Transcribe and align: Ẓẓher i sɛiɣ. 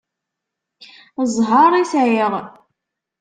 Ẓẓher 1.31 1.73
i 1.75 1.83
sɛiɣ. 1.91 2.33